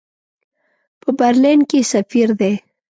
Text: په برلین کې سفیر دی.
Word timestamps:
په 1.01 1.09
برلین 1.19 1.59
کې 1.69 1.79
سفیر 1.93 2.29
دی. 2.39 2.53